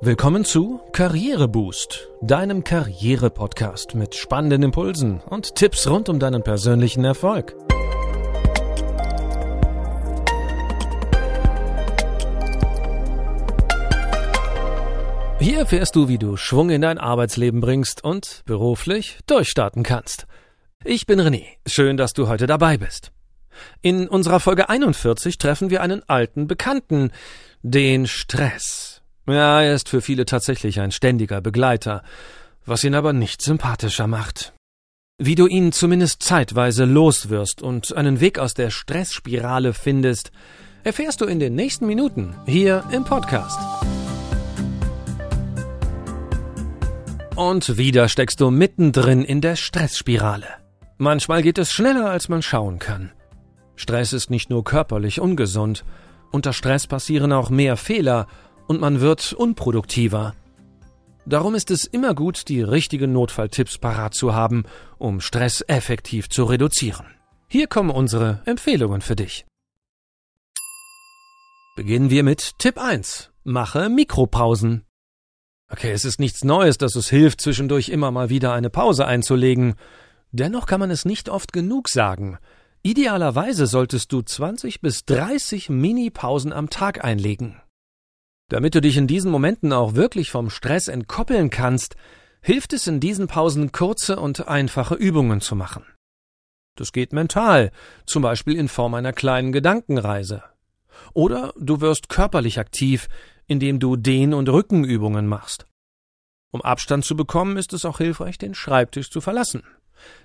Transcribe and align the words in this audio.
Willkommen 0.00 0.44
zu 0.44 0.80
Karriereboost, 0.92 2.08
deinem 2.22 2.62
Karriere-Podcast 2.62 3.96
mit 3.96 4.14
spannenden 4.14 4.62
Impulsen 4.62 5.20
und 5.28 5.56
Tipps 5.56 5.88
rund 5.88 6.08
um 6.08 6.20
deinen 6.20 6.44
persönlichen 6.44 7.04
Erfolg. 7.04 7.56
Hier 15.40 15.58
erfährst 15.58 15.96
du, 15.96 16.06
wie 16.06 16.18
du 16.18 16.36
Schwung 16.36 16.70
in 16.70 16.82
dein 16.82 16.98
Arbeitsleben 16.98 17.60
bringst 17.60 18.04
und 18.04 18.42
beruflich 18.46 19.18
durchstarten 19.26 19.82
kannst. 19.82 20.28
Ich 20.84 21.06
bin 21.06 21.20
René. 21.20 21.44
Schön, 21.66 21.96
dass 21.96 22.12
du 22.12 22.28
heute 22.28 22.46
dabei 22.46 22.76
bist. 22.76 23.10
In 23.82 24.06
unserer 24.06 24.38
Folge 24.38 24.68
41 24.68 25.38
treffen 25.38 25.70
wir 25.70 25.82
einen 25.82 26.08
alten 26.08 26.46
Bekannten, 26.46 27.10
den 27.64 28.06
Stress. 28.06 28.97
Ja, 29.28 29.60
er 29.60 29.74
ist 29.74 29.90
für 29.90 30.00
viele 30.00 30.24
tatsächlich 30.24 30.80
ein 30.80 30.90
ständiger 30.90 31.42
Begleiter, 31.42 32.02
was 32.64 32.82
ihn 32.82 32.94
aber 32.94 33.12
nicht 33.12 33.42
sympathischer 33.42 34.06
macht. 34.06 34.54
Wie 35.18 35.34
du 35.34 35.46
ihn 35.46 35.72
zumindest 35.72 36.22
zeitweise 36.22 36.86
loswirst 36.86 37.60
und 37.60 37.94
einen 37.94 38.20
Weg 38.20 38.38
aus 38.38 38.54
der 38.54 38.70
Stressspirale 38.70 39.74
findest, 39.74 40.30
erfährst 40.82 41.20
du 41.20 41.26
in 41.26 41.40
den 41.40 41.54
nächsten 41.54 41.86
Minuten 41.86 42.36
hier 42.46 42.84
im 42.90 43.04
Podcast. 43.04 43.58
Und 47.36 47.76
wieder 47.76 48.08
steckst 48.08 48.40
du 48.40 48.50
mittendrin 48.50 49.24
in 49.24 49.42
der 49.42 49.56
Stressspirale. 49.56 50.48
Manchmal 50.96 51.42
geht 51.42 51.58
es 51.58 51.70
schneller, 51.70 52.08
als 52.08 52.30
man 52.30 52.40
schauen 52.40 52.78
kann. 52.78 53.12
Stress 53.76 54.14
ist 54.14 54.30
nicht 54.30 54.48
nur 54.48 54.64
körperlich 54.64 55.20
ungesund, 55.20 55.84
unter 56.30 56.52
Stress 56.52 56.86
passieren 56.86 57.32
auch 57.32 57.50
mehr 57.50 57.76
Fehler 57.76 58.26
und 58.68 58.80
man 58.80 59.00
wird 59.00 59.32
unproduktiver. 59.32 60.34
Darum 61.26 61.54
ist 61.54 61.70
es 61.70 61.84
immer 61.84 62.14
gut, 62.14 62.48
die 62.48 62.62
richtigen 62.62 63.12
Notfalltipps 63.12 63.78
parat 63.78 64.14
zu 64.14 64.34
haben, 64.34 64.64
um 64.98 65.20
Stress 65.20 65.64
effektiv 65.66 66.28
zu 66.30 66.44
reduzieren. 66.44 67.06
Hier 67.48 67.66
kommen 67.66 67.90
unsere 67.90 68.40
Empfehlungen 68.44 69.00
für 69.00 69.16
dich. 69.16 69.44
Beginnen 71.76 72.10
wir 72.10 72.22
mit 72.22 72.58
Tipp 72.58 72.78
1. 72.78 73.30
Mache 73.44 73.88
Mikropausen. 73.88 74.84
Okay, 75.70 75.90
es 75.92 76.04
ist 76.04 76.18
nichts 76.18 76.44
Neues, 76.44 76.78
dass 76.78 76.96
es 76.96 77.08
hilft, 77.08 77.40
zwischendurch 77.40 77.88
immer 77.88 78.10
mal 78.10 78.30
wieder 78.30 78.52
eine 78.52 78.70
Pause 78.70 79.06
einzulegen. 79.06 79.74
Dennoch 80.30 80.66
kann 80.66 80.80
man 80.80 80.90
es 80.90 81.04
nicht 81.04 81.28
oft 81.28 81.52
genug 81.52 81.88
sagen. 81.88 82.38
Idealerweise 82.82 83.66
solltest 83.66 84.12
du 84.12 84.22
20 84.22 84.80
bis 84.80 85.04
30 85.04 85.68
Mini-Pausen 85.68 86.52
am 86.52 86.70
Tag 86.70 87.04
einlegen. 87.04 87.60
Damit 88.48 88.74
du 88.74 88.80
dich 88.80 88.96
in 88.96 89.06
diesen 89.06 89.30
Momenten 89.30 89.72
auch 89.72 89.94
wirklich 89.94 90.30
vom 90.30 90.48
Stress 90.48 90.88
entkoppeln 90.88 91.50
kannst, 91.50 91.96
hilft 92.40 92.72
es 92.72 92.86
in 92.86 92.98
diesen 92.98 93.26
Pausen 93.26 93.72
kurze 93.72 94.18
und 94.18 94.48
einfache 94.48 94.94
Übungen 94.94 95.40
zu 95.40 95.54
machen. 95.54 95.84
Das 96.76 96.92
geht 96.92 97.12
mental, 97.12 97.72
zum 98.06 98.22
Beispiel 98.22 98.56
in 98.56 98.68
Form 98.68 98.94
einer 98.94 99.12
kleinen 99.12 99.52
Gedankenreise. 99.52 100.42
Oder 101.12 101.52
du 101.58 101.80
wirst 101.80 102.08
körperlich 102.08 102.58
aktiv, 102.58 103.08
indem 103.46 103.80
du 103.80 103.96
Dehn- 103.96 104.34
und 104.34 104.48
Rückenübungen 104.48 105.26
machst. 105.26 105.66
Um 106.50 106.62
Abstand 106.62 107.04
zu 107.04 107.16
bekommen, 107.16 107.56
ist 107.56 107.72
es 107.72 107.84
auch 107.84 107.98
hilfreich, 107.98 108.38
den 108.38 108.54
Schreibtisch 108.54 109.10
zu 109.10 109.20
verlassen. 109.20 109.64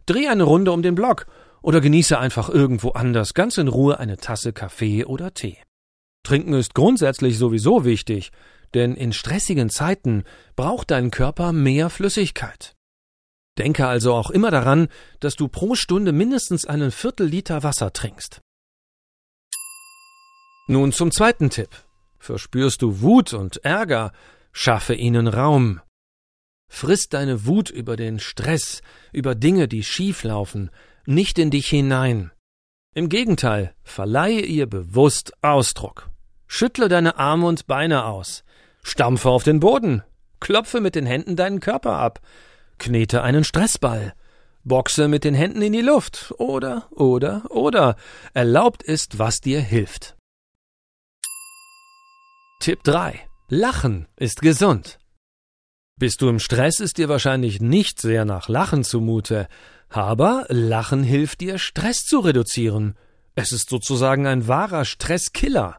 Dreh 0.05 0.27
eine 0.27 0.43
Runde 0.43 0.71
um 0.71 0.81
den 0.81 0.95
Block 0.95 1.25
oder 1.61 1.81
genieße 1.81 2.17
einfach 2.17 2.49
irgendwo 2.49 2.91
anders 2.91 3.33
ganz 3.33 3.57
in 3.57 3.67
Ruhe 3.67 3.99
eine 3.99 4.17
Tasse 4.17 4.53
Kaffee 4.53 5.03
oder 5.05 5.33
Tee. 5.33 5.57
Trinken 6.23 6.53
ist 6.53 6.73
grundsätzlich 6.73 7.37
sowieso 7.37 7.85
wichtig, 7.85 8.31
denn 8.73 8.95
in 8.95 9.13
stressigen 9.13 9.69
Zeiten 9.69 10.23
braucht 10.55 10.91
dein 10.91 11.11
Körper 11.11 11.51
mehr 11.51 11.89
Flüssigkeit. 11.89 12.75
Denke 13.57 13.85
also 13.85 14.13
auch 14.13 14.31
immer 14.31 14.49
daran, 14.49 14.87
dass 15.19 15.35
du 15.35 15.47
pro 15.47 15.75
Stunde 15.75 16.11
mindestens 16.11 16.65
einen 16.65 16.91
Viertel 16.91 17.27
Liter 17.27 17.61
Wasser 17.61 17.93
trinkst. 17.93 18.41
Nun 20.67 20.91
zum 20.91 21.11
zweiten 21.11 21.49
Tipp. 21.49 21.69
Verspürst 22.17 22.81
du 22.81 23.01
Wut 23.01 23.33
und 23.33 23.57
Ärger, 23.65 24.13
schaffe 24.53 24.95
ihnen 24.95 25.27
Raum. 25.27 25.81
Friss 26.69 27.09
deine 27.09 27.45
Wut 27.45 27.69
über 27.69 27.97
den 27.97 28.17
Stress, 28.19 28.81
über 29.11 29.35
Dinge, 29.35 29.67
die 29.67 29.83
schief 29.83 30.23
laufen, 30.23 30.71
nicht 31.05 31.37
in 31.37 31.51
dich 31.51 31.67
hinein. 31.67 32.31
Im 32.95 33.09
Gegenteil, 33.09 33.75
verleihe 33.83 34.41
ihr 34.41 34.67
bewusst 34.67 35.33
Ausdruck. 35.41 36.12
Schüttle 36.47 36.89
deine 36.89 37.17
Arme 37.17 37.47
und 37.47 37.67
Beine 37.67 38.05
aus. 38.05 38.43
Stampfe 38.83 39.29
auf 39.29 39.43
den 39.43 39.59
Boden. 39.59 40.03
Klopfe 40.39 40.81
mit 40.81 40.95
den 40.95 41.05
Händen 41.05 41.35
deinen 41.35 41.59
Körper 41.59 41.97
ab. 41.97 42.19
Knete 42.77 43.21
einen 43.21 43.43
Stressball. 43.43 44.13
Boxe 44.63 45.07
mit 45.07 45.23
den 45.23 45.33
Händen 45.33 45.61
in 45.61 45.73
die 45.73 45.81
Luft. 45.81 46.33
Oder, 46.37 46.87
oder, 46.91 47.43
oder. 47.49 47.95
Erlaubt 48.33 48.83
ist, 48.83 49.19
was 49.19 49.39
dir 49.39 49.61
hilft. 49.61 50.15
Tipp 52.59 52.83
3. 52.83 53.19
Lachen 53.49 54.07
ist 54.15 54.41
gesund. 54.41 54.99
Bist 55.99 56.21
du 56.21 56.29
im 56.29 56.39
Stress, 56.39 56.79
ist 56.79 56.97
dir 56.97 57.07
wahrscheinlich 57.07 57.61
nicht 57.61 58.01
sehr 58.01 58.25
nach 58.25 58.47
Lachen 58.47 58.83
zumute. 58.83 59.47
Aber 59.89 60.45
Lachen 60.49 61.03
hilft 61.03 61.41
dir, 61.41 61.59
Stress 61.59 61.99
zu 62.05 62.19
reduzieren. 62.19 62.95
Es 63.35 63.51
ist 63.51 63.69
sozusagen 63.69 64.27
ein 64.27 64.47
wahrer 64.47 64.85
Stresskiller. 64.85 65.77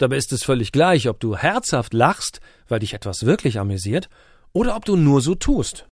Dabei 0.00 0.16
ist 0.16 0.32
es 0.32 0.44
völlig 0.44 0.72
gleich, 0.72 1.10
ob 1.10 1.20
du 1.20 1.36
herzhaft 1.36 1.92
lachst, 1.92 2.40
weil 2.68 2.78
dich 2.80 2.94
etwas 2.94 3.26
wirklich 3.26 3.58
amüsiert, 3.58 4.08
oder 4.54 4.74
ob 4.74 4.86
du 4.86 4.96
nur 4.96 5.20
so 5.20 5.34
tust. 5.34 5.86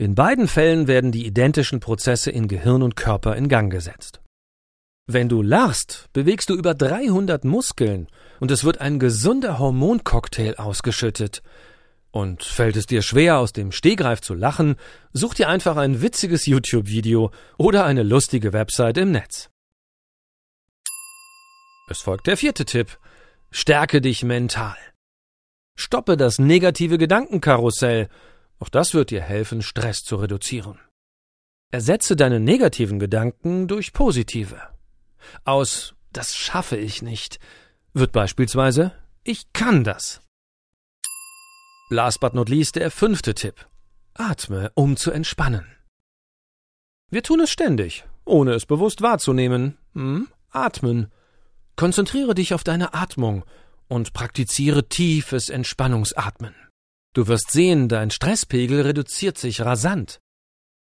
In 0.00 0.16
beiden 0.16 0.48
Fällen 0.48 0.88
werden 0.88 1.12
die 1.12 1.26
identischen 1.26 1.78
Prozesse 1.78 2.32
in 2.32 2.48
Gehirn 2.48 2.82
und 2.82 2.96
Körper 2.96 3.36
in 3.36 3.48
Gang 3.48 3.70
gesetzt. 3.70 4.20
Wenn 5.06 5.28
du 5.28 5.42
lachst, 5.42 6.08
bewegst 6.12 6.50
du 6.50 6.54
über 6.54 6.74
300 6.74 7.44
Muskeln 7.44 8.08
und 8.40 8.50
es 8.50 8.64
wird 8.64 8.80
ein 8.80 8.98
gesunder 8.98 9.60
Hormoncocktail 9.60 10.56
ausgeschüttet. 10.56 11.42
Und 12.10 12.42
fällt 12.42 12.76
es 12.76 12.86
dir 12.86 13.00
schwer, 13.00 13.38
aus 13.38 13.52
dem 13.52 13.70
Stehgreif 13.70 14.20
zu 14.20 14.34
lachen, 14.34 14.74
such 15.12 15.34
dir 15.34 15.48
einfach 15.48 15.76
ein 15.76 16.02
witziges 16.02 16.46
YouTube-Video 16.46 17.30
oder 17.58 17.84
eine 17.84 18.02
lustige 18.02 18.52
Website 18.52 18.98
im 18.98 19.12
Netz. 19.12 19.50
Es 21.88 22.00
folgt 22.00 22.26
der 22.26 22.36
vierte 22.36 22.64
Tipp. 22.64 22.98
Stärke 23.52 24.00
dich 24.00 24.24
mental. 24.24 24.76
Stoppe 25.76 26.16
das 26.16 26.38
negative 26.38 26.98
Gedankenkarussell. 26.98 28.08
Auch 28.58 28.68
das 28.68 28.94
wird 28.94 29.10
dir 29.10 29.22
helfen, 29.22 29.62
Stress 29.62 30.02
zu 30.02 30.16
reduzieren. 30.16 30.80
Ersetze 31.70 32.16
deine 32.16 32.40
negativen 32.40 32.98
Gedanken 32.98 33.68
durch 33.68 33.92
positive. 33.92 34.60
Aus 35.44 35.94
das 36.12 36.34
schaffe 36.36 36.76
ich 36.76 37.00
nicht 37.00 37.38
wird 37.94 38.12
beispielsweise 38.12 38.92
ich 39.24 39.52
kann 39.52 39.84
das. 39.84 40.20
Last 41.90 42.20
but 42.20 42.34
not 42.34 42.48
least 42.48 42.76
der 42.76 42.90
fünfte 42.90 43.34
Tipp. 43.34 43.66
Atme, 44.14 44.72
um 44.74 44.96
zu 44.96 45.10
entspannen. 45.12 45.66
Wir 47.08 47.22
tun 47.22 47.40
es 47.40 47.50
ständig, 47.50 48.04
ohne 48.24 48.52
es 48.52 48.66
bewusst 48.66 49.00
wahrzunehmen. 49.00 49.78
Hm? 49.92 50.28
Atmen. 50.50 51.12
Konzentriere 51.76 52.34
dich 52.34 52.54
auf 52.54 52.64
deine 52.64 52.94
Atmung 52.94 53.44
und 53.88 54.12
praktiziere 54.12 54.88
tiefes 54.88 55.48
Entspannungsatmen. 55.48 56.54
Du 57.14 57.26
wirst 57.28 57.50
sehen, 57.50 57.88
dein 57.88 58.10
Stresspegel 58.10 58.82
reduziert 58.82 59.36
sich 59.36 59.60
rasant. 59.60 60.18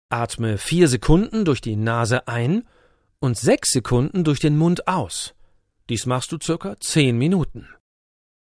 Atme 0.10 0.58
vier 0.58 0.88
Sekunden 0.88 1.46
durch 1.46 1.62
die 1.62 1.76
Nase 1.76 2.28
ein 2.28 2.64
und 3.20 3.38
sechs 3.38 3.72
Sekunden 3.72 4.24
durch 4.24 4.40
den 4.40 4.58
Mund 4.58 4.88
aus. 4.88 5.34
Dies 5.90 6.06
machst 6.06 6.32
du 6.32 6.38
circa 6.42 6.80
zehn 6.80 7.18
Minuten. 7.18 7.68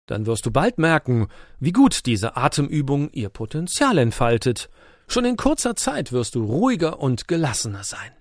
Dann 0.08 0.26
wirst 0.26 0.46
du 0.46 0.52
bald 0.52 0.78
merken, 0.78 1.28
wie 1.60 1.72
gut 1.72 2.06
diese 2.06 2.38
Atemübung 2.38 3.10
ihr 3.12 3.30
Potenzial 3.30 3.98
entfaltet. 3.98 4.70
Schon 5.08 5.26
in 5.26 5.36
kurzer 5.36 5.76
Zeit 5.76 6.12
wirst 6.12 6.36
du 6.36 6.46
ruhiger 6.46 7.00
und 7.00 7.28
gelassener 7.28 7.84
sein. 7.84 8.12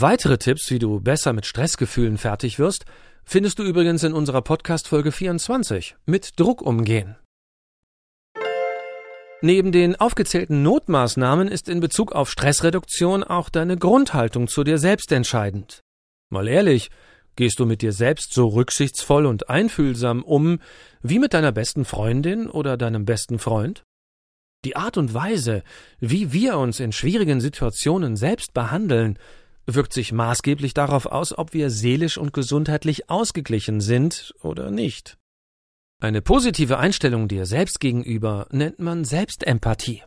Weitere 0.00 0.38
Tipps, 0.38 0.70
wie 0.70 0.78
du 0.78 1.00
besser 1.00 1.32
mit 1.32 1.44
Stressgefühlen 1.44 2.18
fertig 2.18 2.60
wirst, 2.60 2.84
findest 3.24 3.58
du 3.58 3.64
übrigens 3.64 4.04
in 4.04 4.12
unserer 4.12 4.42
Podcast 4.42 4.86
Folge 4.86 5.10
24 5.10 5.96
mit 6.06 6.38
Druck 6.38 6.62
umgehen. 6.62 7.16
Neben 9.42 9.72
den 9.72 9.96
aufgezählten 9.96 10.62
Notmaßnahmen 10.62 11.48
ist 11.48 11.68
in 11.68 11.80
Bezug 11.80 12.12
auf 12.12 12.30
Stressreduktion 12.30 13.24
auch 13.24 13.48
deine 13.48 13.76
Grundhaltung 13.76 14.46
zu 14.46 14.62
dir 14.62 14.78
selbst 14.78 15.10
entscheidend. 15.10 15.80
Mal 16.30 16.46
ehrlich, 16.46 16.90
gehst 17.34 17.58
du 17.58 17.66
mit 17.66 17.82
dir 17.82 17.92
selbst 17.92 18.32
so 18.32 18.46
rücksichtsvoll 18.46 19.26
und 19.26 19.50
einfühlsam 19.50 20.22
um 20.22 20.60
wie 21.02 21.18
mit 21.18 21.34
deiner 21.34 21.50
besten 21.50 21.84
Freundin 21.84 22.48
oder 22.48 22.76
deinem 22.76 23.04
besten 23.04 23.40
Freund? 23.40 23.82
Die 24.64 24.76
Art 24.76 24.96
und 24.96 25.12
Weise, 25.12 25.64
wie 25.98 26.32
wir 26.32 26.56
uns 26.58 26.78
in 26.78 26.92
schwierigen 26.92 27.40
Situationen 27.40 28.14
selbst 28.14 28.54
behandeln, 28.54 29.18
wirkt 29.74 29.92
sich 29.92 30.12
maßgeblich 30.12 30.74
darauf 30.74 31.06
aus, 31.06 31.36
ob 31.36 31.52
wir 31.52 31.70
seelisch 31.70 32.18
und 32.18 32.32
gesundheitlich 32.32 33.10
ausgeglichen 33.10 33.80
sind 33.80 34.34
oder 34.42 34.70
nicht. 34.70 35.18
Eine 36.00 36.22
positive 36.22 36.78
Einstellung 36.78 37.28
dir 37.28 37.44
selbst 37.44 37.80
gegenüber 37.80 38.46
nennt 38.50 38.78
man 38.78 39.04
Selbstempathie. 39.04 40.04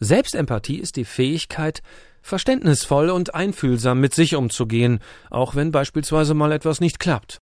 Selbstempathie 0.00 0.78
ist 0.78 0.96
die 0.96 1.04
Fähigkeit, 1.04 1.82
verständnisvoll 2.22 3.10
und 3.10 3.34
einfühlsam 3.34 4.00
mit 4.00 4.14
sich 4.14 4.34
umzugehen, 4.34 5.00
auch 5.30 5.54
wenn 5.54 5.70
beispielsweise 5.70 6.34
mal 6.34 6.52
etwas 6.52 6.80
nicht 6.80 6.98
klappt. 6.98 7.38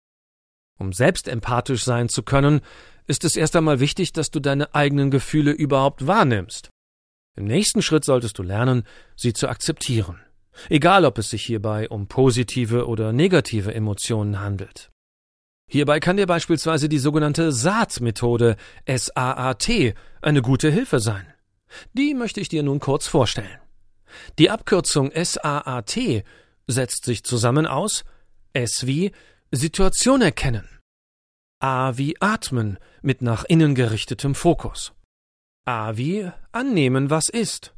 Um 0.78 0.92
selbstempathisch 0.92 1.84
sein 1.84 2.08
zu 2.08 2.24
können, 2.24 2.60
ist 3.06 3.24
es 3.24 3.36
erst 3.36 3.54
einmal 3.56 3.80
wichtig, 3.80 4.12
dass 4.12 4.30
du 4.30 4.40
deine 4.40 4.74
eigenen 4.74 5.10
Gefühle 5.10 5.52
überhaupt 5.52 6.06
wahrnimmst. 6.06 6.70
Im 7.36 7.44
nächsten 7.44 7.80
Schritt 7.80 8.04
solltest 8.04 8.38
du 8.38 8.42
lernen, 8.42 8.84
sie 9.16 9.32
zu 9.32 9.48
akzeptieren, 9.48 10.20
egal 10.68 11.04
ob 11.04 11.18
es 11.18 11.30
sich 11.30 11.44
hierbei 11.44 11.88
um 11.88 12.06
positive 12.06 12.86
oder 12.86 13.12
negative 13.12 13.74
Emotionen 13.74 14.40
handelt. 14.40 14.90
Hierbei 15.68 16.00
kann 16.00 16.18
dir 16.18 16.26
beispielsweise 16.26 16.88
die 16.88 16.98
sogenannte 16.98 17.50
SAAT-Methode 17.50 18.56
SAAT 18.86 19.94
eine 20.20 20.42
gute 20.42 20.70
Hilfe 20.70 21.00
sein. 21.00 21.26
Die 21.94 22.12
möchte 22.12 22.40
ich 22.40 22.48
dir 22.48 22.62
nun 22.62 22.78
kurz 22.78 23.06
vorstellen. 23.06 23.58
Die 24.38 24.50
Abkürzung 24.50 25.10
SAAT 25.14 26.24
setzt 26.66 27.06
sich 27.06 27.24
zusammen 27.24 27.66
aus 27.66 28.04
S 28.52 28.86
wie 28.86 29.12
Situation 29.50 30.20
erkennen, 30.20 30.68
A 31.60 31.96
wie 31.96 32.20
atmen 32.20 32.78
mit 33.00 33.22
nach 33.22 33.44
innen 33.44 33.74
gerichtetem 33.74 34.34
Fokus, 34.34 34.92
A 35.64 35.96
wie 35.96 36.30
annehmen, 36.52 37.08
was 37.08 37.28
ist 37.28 37.74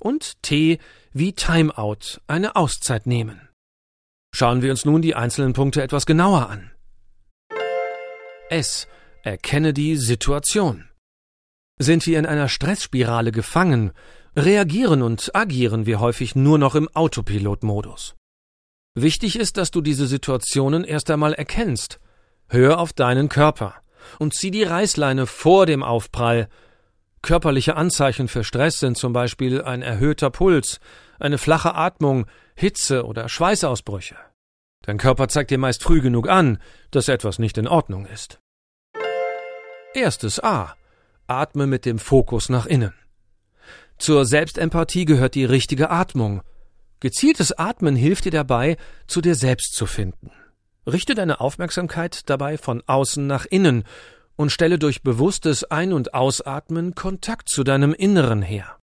und 0.00 0.42
T 0.42 0.78
wie 1.12 1.32
Timeout, 1.32 2.20
eine 2.26 2.56
Auszeit 2.56 3.06
nehmen. 3.06 3.48
Schauen 4.34 4.62
wir 4.62 4.70
uns 4.70 4.84
nun 4.84 5.02
die 5.02 5.14
einzelnen 5.14 5.52
Punkte 5.52 5.82
etwas 5.82 6.06
genauer 6.06 6.48
an. 6.48 6.70
S. 8.50 8.86
Erkenne 9.22 9.72
die 9.72 9.96
Situation. 9.96 10.88
Sind 11.78 12.06
wir 12.06 12.18
in 12.18 12.26
einer 12.26 12.48
Stressspirale 12.48 13.32
gefangen, 13.32 13.92
reagieren 14.36 15.02
und 15.02 15.34
agieren 15.34 15.86
wir 15.86 16.00
häufig 16.00 16.34
nur 16.34 16.58
noch 16.58 16.74
im 16.74 16.88
Autopilotmodus. 16.88 18.14
Wichtig 18.94 19.38
ist, 19.38 19.56
dass 19.56 19.70
du 19.70 19.80
diese 19.80 20.06
Situationen 20.06 20.84
erst 20.84 21.10
einmal 21.10 21.34
erkennst. 21.34 22.00
Hör 22.48 22.78
auf 22.78 22.92
deinen 22.92 23.28
Körper 23.28 23.74
und 24.18 24.34
zieh 24.34 24.50
die 24.50 24.62
Reißleine 24.62 25.26
vor 25.26 25.66
dem 25.66 25.82
Aufprall. 25.82 26.48
Körperliche 27.22 27.76
Anzeichen 27.76 28.28
für 28.28 28.44
Stress 28.44 28.80
sind 28.80 28.96
zum 28.96 29.12
Beispiel 29.12 29.62
ein 29.62 29.82
erhöhter 29.82 30.30
Puls, 30.30 30.80
eine 31.18 31.38
flache 31.38 31.74
Atmung, 31.74 32.26
Hitze 32.54 33.04
oder 33.04 33.28
Schweißausbrüche. 33.28 34.16
Dein 34.82 34.98
Körper 34.98 35.28
zeigt 35.28 35.50
dir 35.50 35.58
meist 35.58 35.82
früh 35.82 36.00
genug 36.00 36.28
an, 36.28 36.58
dass 36.90 37.08
etwas 37.08 37.38
nicht 37.38 37.58
in 37.58 37.68
Ordnung 37.68 38.06
ist. 38.06 38.40
Erstes 39.94 40.42
A. 40.42 40.74
Atme 41.26 41.66
mit 41.66 41.84
dem 41.84 41.98
Fokus 41.98 42.48
nach 42.48 42.66
innen. 42.66 42.94
Zur 43.98 44.24
Selbstempathie 44.24 45.04
gehört 45.04 45.34
die 45.34 45.44
richtige 45.44 45.90
Atmung. 45.90 46.42
Gezieltes 47.00 47.52
Atmen 47.52 47.96
hilft 47.96 48.24
dir 48.24 48.32
dabei, 48.32 48.76
zu 49.06 49.20
dir 49.20 49.34
selbst 49.34 49.74
zu 49.74 49.86
finden. 49.86 50.30
Richte 50.86 51.14
deine 51.14 51.40
Aufmerksamkeit 51.40 52.30
dabei 52.30 52.56
von 52.56 52.82
außen 52.86 53.26
nach 53.26 53.44
innen 53.44 53.84
und 54.38 54.52
stelle 54.52 54.78
durch 54.78 55.02
bewusstes 55.02 55.64
Ein- 55.64 55.92
und 55.92 56.14
Ausatmen 56.14 56.94
Kontakt 56.94 57.48
zu 57.48 57.64
deinem 57.64 57.92
Inneren 57.92 58.40
her. 58.40 58.78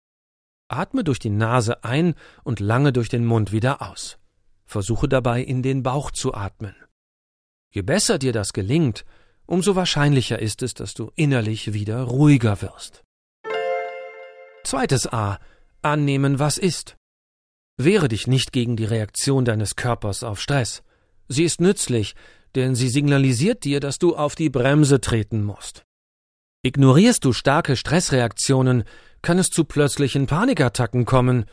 Atme 0.68 1.06
durch 1.06 1.18
die 1.18 1.30
Nase 1.30 1.84
ein 1.86 2.14
und 2.44 2.60
lange 2.60 2.92
durch 2.92 3.08
den 3.08 3.26
Mund 3.26 3.54
wieder 3.54 3.82
aus. 3.82 4.18
Versuche 4.66 5.08
dabei 5.08 5.42
in 5.42 5.64
den 5.64 5.82
Bauch 5.82 6.12
zu 6.12 6.34
atmen. 6.34 6.76
Je 7.72 7.84
besser 7.84 8.20
dir 8.20 8.34
das 8.34 8.52
gelingt, 8.52 9.06
umso 9.46 9.78
wahrscheinlicher 9.78 10.40
ist 10.40 10.62
es, 10.62 10.74
dass 10.74 10.94
du 10.94 11.12
innerlich 11.16 11.72
wieder 11.72 12.02
ruhiger 12.02 12.62
wirst. 12.62 13.04
Zweites 14.66 15.12
A. 15.12 15.40
Annehmen, 15.82 16.38
was 16.38 16.58
ist. 16.58 16.98
Wehre 17.78 18.10
dich 18.10 18.28
nicht 18.28 18.52
gegen 18.52 18.76
die 18.76 18.86
Reaktion 18.86 19.46
deines 19.46 19.78
Körpers 19.78 20.24
auf 20.24 20.42
Stress. 20.42 20.84
Sie 21.30 21.44
ist 21.44 21.62
nützlich, 21.62 22.14
denn 22.56 22.76
sie 22.76 22.90
signalisiert 22.90 23.64
dir, 23.64 23.80
dass 23.80 24.00
du 24.00 24.16
auf 24.16 24.36
die 24.36 24.50
Bremse 24.50 25.02
treten 25.02 25.44
musst. 25.44 25.84
Ignorierst 26.64 27.24
du 27.24 27.34
starke 27.34 27.76
Stressreaktionen, 27.76 28.86
kann 29.22 29.38
es 29.38 29.50
zu 29.50 29.66
plötzlichen 29.66 30.26
Panikattacken 30.26 31.06
kommen, 31.06 31.46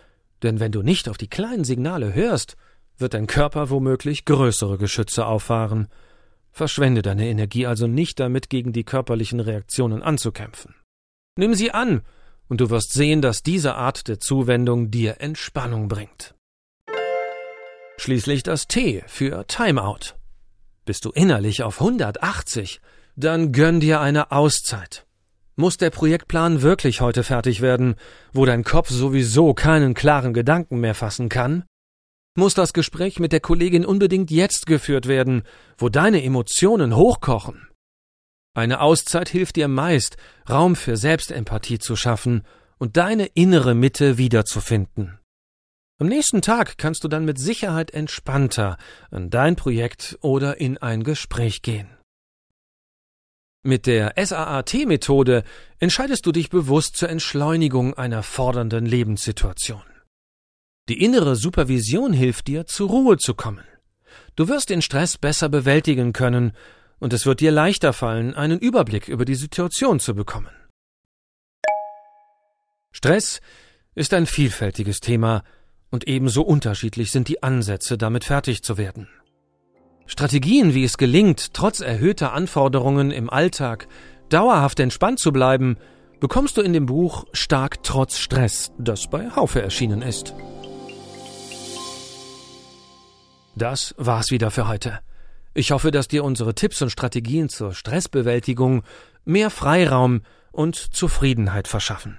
denn 0.42 0.60
wenn 0.60 0.72
du 0.72 0.82
nicht 0.82 1.08
auf 1.08 1.18
die 1.18 1.28
kleinen 1.28 1.64
Signale 1.64 2.14
hörst, 2.14 2.56
wird 2.98 3.14
dein 3.14 3.26
Körper 3.26 3.70
womöglich 3.70 4.24
größere 4.24 4.78
Geschütze 4.78 5.26
auffahren. 5.26 5.88
Verschwende 6.50 7.02
deine 7.02 7.28
Energie 7.28 7.66
also 7.66 7.86
nicht 7.86 8.20
damit, 8.20 8.50
gegen 8.50 8.72
die 8.72 8.84
körperlichen 8.84 9.40
Reaktionen 9.40 10.02
anzukämpfen. 10.02 10.74
Nimm 11.36 11.54
sie 11.54 11.72
an, 11.72 12.02
und 12.48 12.60
du 12.60 12.68
wirst 12.70 12.92
sehen, 12.92 13.22
dass 13.22 13.42
diese 13.42 13.74
Art 13.74 14.08
der 14.08 14.20
Zuwendung 14.20 14.90
dir 14.90 15.20
Entspannung 15.20 15.88
bringt. 15.88 16.34
Schließlich 17.96 18.42
das 18.42 18.66
T 18.66 19.02
für 19.06 19.46
Timeout. 19.46 20.14
Bist 20.84 21.04
du 21.04 21.10
innerlich 21.10 21.62
auf 21.62 21.80
180, 21.80 22.80
dann 23.14 23.52
gönn 23.52 23.78
dir 23.78 24.00
eine 24.00 24.32
Auszeit. 24.32 25.06
Muss 25.54 25.76
der 25.76 25.90
Projektplan 25.90 26.62
wirklich 26.62 27.00
heute 27.00 27.22
fertig 27.22 27.60
werden, 27.60 27.94
wo 28.32 28.44
dein 28.46 28.64
Kopf 28.64 28.90
sowieso 28.90 29.54
keinen 29.54 29.94
klaren 29.94 30.34
Gedanken 30.34 30.80
mehr 30.80 30.94
fassen 30.94 31.28
kann? 31.28 31.64
Muss 32.34 32.54
das 32.54 32.72
Gespräch 32.72 33.20
mit 33.20 33.32
der 33.32 33.40
Kollegin 33.40 33.84
unbedingt 33.84 34.30
jetzt 34.30 34.66
geführt 34.66 35.06
werden, 35.06 35.42
wo 35.78 35.88
deine 35.88 36.24
Emotionen 36.24 36.96
hochkochen? 36.96 37.68
Eine 38.54 38.80
Auszeit 38.80 39.28
hilft 39.28 39.56
dir 39.56 39.68
meist, 39.68 40.16
Raum 40.48 40.74
für 40.74 40.96
Selbstempathie 40.96 41.78
zu 41.78 41.94
schaffen 41.94 42.42
und 42.78 42.96
deine 42.96 43.26
innere 43.26 43.74
Mitte 43.74 44.18
wiederzufinden. 44.18 45.18
Am 46.02 46.08
nächsten 46.08 46.42
Tag 46.42 46.78
kannst 46.78 47.04
du 47.04 47.08
dann 47.08 47.24
mit 47.24 47.38
Sicherheit 47.38 47.92
entspannter 47.92 48.76
an 49.12 49.30
dein 49.30 49.54
Projekt 49.54 50.18
oder 50.20 50.60
in 50.60 50.76
ein 50.78 51.04
Gespräch 51.04 51.62
gehen. 51.62 51.96
Mit 53.62 53.86
der 53.86 54.14
SAAT-Methode 54.16 55.44
entscheidest 55.78 56.26
du 56.26 56.32
dich 56.32 56.50
bewusst 56.50 56.96
zur 56.96 57.08
Entschleunigung 57.08 57.94
einer 57.94 58.24
fordernden 58.24 58.84
Lebenssituation. 58.84 59.84
Die 60.88 61.00
innere 61.04 61.36
Supervision 61.36 62.12
hilft 62.12 62.48
dir, 62.48 62.66
zur 62.66 62.88
Ruhe 62.88 63.16
zu 63.18 63.34
kommen. 63.34 63.64
Du 64.34 64.48
wirst 64.48 64.70
den 64.70 64.82
Stress 64.82 65.18
besser 65.18 65.48
bewältigen 65.48 66.12
können, 66.12 66.50
und 66.98 67.12
es 67.12 67.26
wird 67.26 67.38
dir 67.38 67.52
leichter 67.52 67.92
fallen, 67.92 68.34
einen 68.34 68.58
Überblick 68.58 69.06
über 69.06 69.24
die 69.24 69.36
Situation 69.36 70.00
zu 70.00 70.16
bekommen. 70.16 70.50
Stress 72.90 73.40
ist 73.94 74.12
ein 74.14 74.26
vielfältiges 74.26 74.98
Thema, 74.98 75.44
und 75.92 76.08
ebenso 76.08 76.42
unterschiedlich 76.42 77.12
sind 77.12 77.28
die 77.28 77.42
Ansätze, 77.42 77.96
damit 77.96 78.24
fertig 78.24 78.64
zu 78.64 78.76
werden. 78.78 79.08
Strategien, 80.06 80.74
wie 80.74 80.82
es 80.82 80.98
gelingt, 80.98 81.54
trotz 81.54 81.80
erhöhter 81.80 82.32
Anforderungen 82.32 83.12
im 83.12 83.30
Alltag 83.30 83.86
dauerhaft 84.28 84.80
entspannt 84.80 85.20
zu 85.20 85.32
bleiben, 85.32 85.76
bekommst 86.18 86.56
du 86.56 86.62
in 86.62 86.72
dem 86.72 86.86
Buch 86.86 87.26
Stark 87.32 87.82
trotz 87.82 88.18
Stress, 88.18 88.72
das 88.78 89.08
bei 89.08 89.30
Haufe 89.30 89.62
erschienen 89.62 90.02
ist. 90.02 90.34
Das 93.54 93.94
war's 93.98 94.30
wieder 94.30 94.50
für 94.50 94.66
heute. 94.66 95.00
Ich 95.52 95.72
hoffe, 95.72 95.90
dass 95.90 96.08
dir 96.08 96.24
unsere 96.24 96.54
Tipps 96.54 96.80
und 96.80 96.90
Strategien 96.90 97.50
zur 97.50 97.74
Stressbewältigung 97.74 98.82
mehr 99.26 99.50
Freiraum 99.50 100.22
und 100.52 100.76
Zufriedenheit 100.76 101.68
verschaffen. 101.68 102.18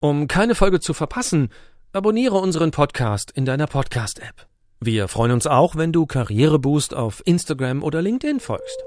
Um 0.00 0.26
keine 0.26 0.54
Folge 0.54 0.80
zu 0.80 0.94
verpassen, 0.94 1.50
abonniere 1.92 2.36
unseren 2.36 2.70
Podcast 2.70 3.30
in 3.30 3.44
deiner 3.44 3.66
Podcast-App. 3.66 4.46
Wir 4.80 5.08
freuen 5.08 5.32
uns 5.32 5.46
auch, 5.46 5.76
wenn 5.76 5.92
du 5.92 6.06
Karriereboost 6.06 6.94
auf 6.94 7.22
Instagram 7.24 7.82
oder 7.82 8.02
LinkedIn 8.02 8.40
folgst. 8.40 8.82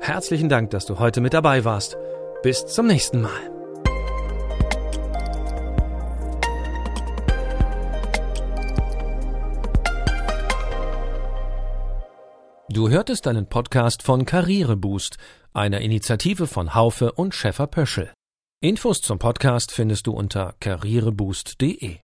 Herzlichen 0.00 0.48
Dank, 0.48 0.70
dass 0.70 0.86
du 0.86 0.98
heute 0.98 1.20
mit 1.20 1.34
dabei 1.34 1.64
warst. 1.64 1.96
Bis 2.42 2.66
zum 2.66 2.86
nächsten 2.86 3.22
Mal. 3.22 3.30
Du 12.68 12.88
hörtest 12.88 13.26
einen 13.26 13.46
Podcast 13.46 14.02
von 14.02 14.24
Karriereboost, 14.24 15.18
einer 15.52 15.82
Initiative 15.82 16.46
von 16.46 16.74
Haufe 16.74 17.12
und 17.12 17.34
Schäfer 17.34 17.66
Pöschel. 17.66 18.10
Infos 18.62 19.02
zum 19.02 19.18
Podcast 19.18 19.72
findest 19.72 20.06
du 20.06 20.12
unter 20.12 20.54
karriereboost.de. 20.58 21.98